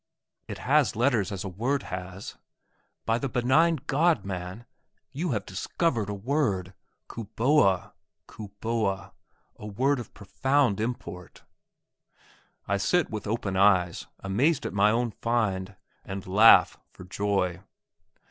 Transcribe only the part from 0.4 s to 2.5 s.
It has letters as a word has.